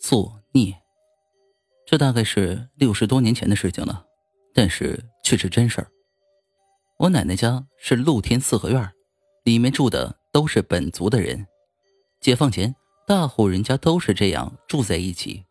[0.00, 0.74] 作孽。
[1.86, 4.06] 这大概是六十多年前的事情了，
[4.54, 5.88] 但是却是真事儿。
[7.00, 8.90] 我奶奶家是露天四合院，
[9.44, 11.46] 里面住的都是本族的人。
[12.20, 12.74] 解放前，
[13.06, 15.44] 大户人家都是这样住在一起。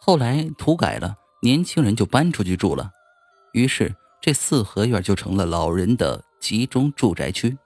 [0.00, 2.92] 后来土改了，年轻人就搬出去住了，
[3.52, 7.58] 于是这四合院就成了老人的集中住宅区。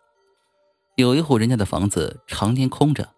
[0.97, 3.15] 有一户人家的房子常年空着，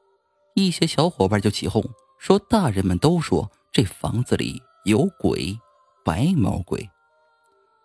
[0.55, 1.85] 一些小伙伴就起哄
[2.25, 5.59] 说：“大人们都说这房子里有鬼，
[6.03, 6.89] 白毛鬼。”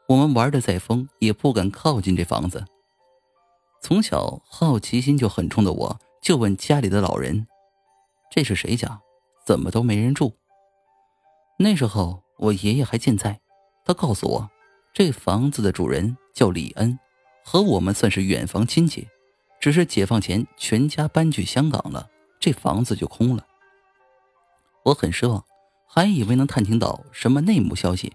[0.08, 2.64] 我们玩的再疯，也不敢靠近这房子。
[3.81, 7.48] 从小好奇心就很重的我，就问家里的老人
[8.31, 9.02] ：“这是谁家？
[9.45, 10.38] 怎么都没人住？”
[11.59, 13.42] 那时候我爷爷还健在，
[13.84, 14.50] 他告诉我，
[14.94, 16.98] 这房子的主人叫李恩，
[17.44, 19.06] 和我们算是远房亲戚。
[19.59, 22.09] 只是解放前全家搬去香港了，
[22.40, 23.45] 这房子就空了。
[24.90, 25.46] 我很失望，
[25.88, 28.12] 还以为能探听到什么内幕消息。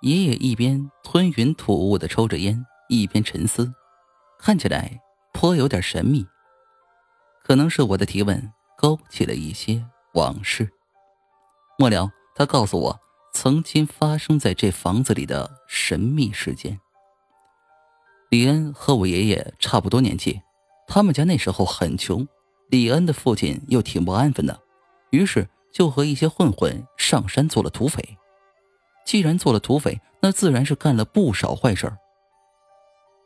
[0.00, 3.72] 爷爷一边吞云吐雾的抽着烟，一边沉思，
[4.38, 5.00] 看起来
[5.32, 6.24] 颇有点神秘。
[7.42, 10.70] 可能是我的提问勾起了一些往事。
[11.78, 13.00] 末了，他告诉我
[13.32, 16.78] 曾经发生在这房子里的神秘事件。
[18.30, 20.40] 李恩和我爷爷差不多年纪，
[20.86, 22.26] 他们家那时候很穷，
[22.68, 24.60] 李恩的父亲又挺不安分的，
[25.14, 28.18] 于是就和一些混混上山做了土匪。
[29.06, 31.98] 既然做了土匪，那自然是干了不少坏事儿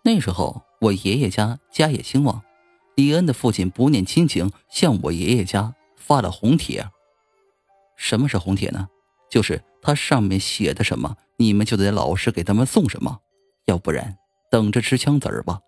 [0.04, 2.42] 那时候我爷爷家家业兴旺，
[2.96, 6.88] 李恩的父亲不念亲情，向我爷爷家发了红帖。
[7.96, 8.88] 什么是红帖呢？
[9.30, 13.20] 就是他上面写的什么，你们就得老实给他们送什么，
[13.66, 14.18] 要不然。
[14.50, 15.60] 等着吃枪子儿吧。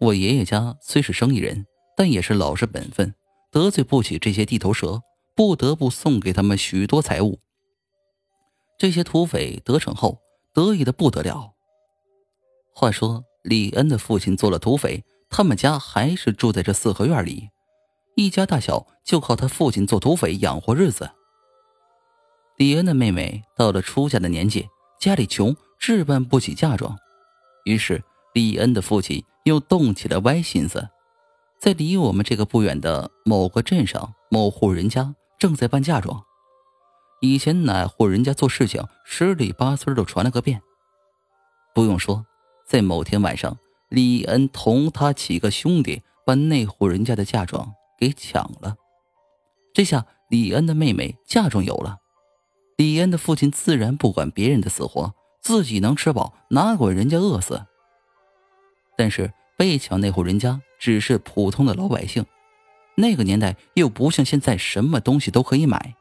[0.00, 3.14] 我爷爷家虽是生意人，但也是老实本分，
[3.50, 5.02] 得罪不起这些地头蛇，
[5.34, 7.40] 不得不送给他们许多财物。
[8.78, 10.18] 这些土匪得逞后，
[10.52, 11.52] 得意的不得了。
[12.74, 17.48] 话说李恩的父亲做了土匪，他们家还是住在这四合院里，
[18.14, 21.10] 一家大小就靠他父亲做土匪养活日子。
[22.56, 24.68] 李恩的妹妹到了出嫁的年纪，
[25.00, 26.96] 家里穷，置办不起嫁妆。
[27.64, 28.02] 于是，
[28.34, 30.88] 李恩的父亲又动起了歪心思，
[31.58, 36.24] 在离我们这个不远的某个镇上，某户人家正在办嫁妆。
[37.20, 40.62] 以前哪户人家做事情十里八村都传了个遍。
[41.74, 42.24] 不用说，
[42.64, 43.58] 在某天晚上，
[43.88, 48.76] 李恩同他几个兄弟把那户人家的嫁妆给抢了。
[49.74, 51.98] 这下，李恩的妹妹嫁妆有了，
[52.76, 55.14] 李恩的父亲自然不管别人的死活。
[55.40, 57.64] 自己能吃饱，哪管人家饿死？
[58.96, 62.24] 但是被抢那户人家只是普通的老百姓，
[62.96, 65.94] 那个年代又不像现在什么东西都可以买，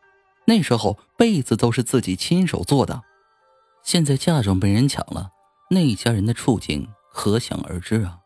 [0.45, 3.01] 那时候被子都是自己亲手做的。
[3.83, 5.31] 现在嫁妆被人抢了，
[5.69, 8.19] 那一家人的处境可想而知啊。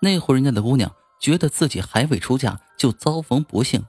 [0.00, 3.84] 那户人家的姑娘觉得自己还未出嫁就遭逢不幸，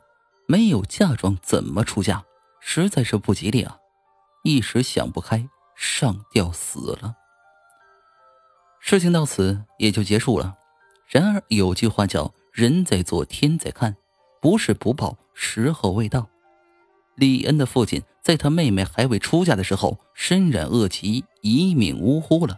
[0.47, 2.23] 没有嫁妆怎么出嫁？
[2.59, 3.77] 实在是不吉利啊！
[4.43, 5.49] 一时想不开。
[5.77, 7.15] 上吊死了，
[8.79, 10.55] 事情到此也就结束了。
[11.07, 13.95] 然而有句话叫“人在做，天在看”，
[14.41, 16.27] 不是不报，时候未到。
[17.15, 22.57] 李恩的父亲在他妹妹还未出嫁的时候，身染恶疾，一命呜呼了。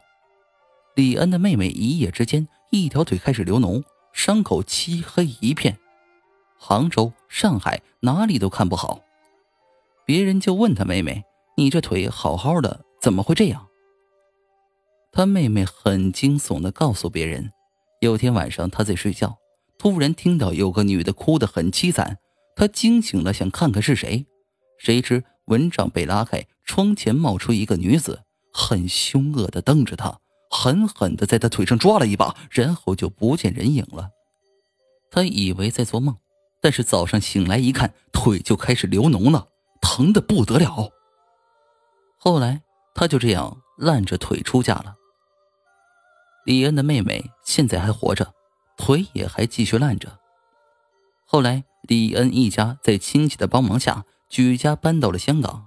[0.95, 5.77] 李恩的妹妹一夜之间一条腿开始流脓，伤口漆黑一片，
[6.57, 9.01] 杭州、上海哪里都看不好。
[10.05, 11.23] 别人就问他妹妹
[11.57, 13.67] ：“你这腿好好的？”怎么会这样？
[15.11, 17.51] 他妹妹很惊悚的告诉别人，
[17.99, 19.37] 有天晚上他在睡觉，
[19.77, 22.17] 突然听到有个女的哭得很凄惨，
[22.55, 24.25] 他惊醒了，想看看是谁，
[24.77, 28.21] 谁知蚊帐被拉开，窗前冒出一个女子，
[28.53, 30.19] 很凶恶的瞪着他，
[30.49, 34.09] 狠狠的在他腿上抓了一把，然后就不见人影了。
[35.09, 36.15] 他以为在做梦，
[36.61, 39.47] 但是早上醒来一看，腿就开始流脓了，
[39.81, 40.91] 疼的不得了。
[42.19, 42.61] 后来。
[43.00, 44.95] 他就这样烂着腿出嫁了。
[46.47, 48.33] 李恩的妹妹现在还活着，
[48.77, 50.17] 腿也还继续烂着。
[51.25, 55.65] 后来，李恩一家在亲戚的帮忙下举家搬到了香港。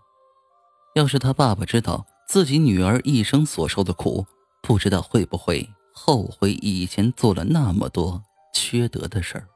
[0.95, 4.25] 要是他爸爸知道自己女儿一生所受的苦，
[4.63, 8.25] 不知道会不会后悔以前做了那么多
[8.55, 9.49] 缺德的事儿。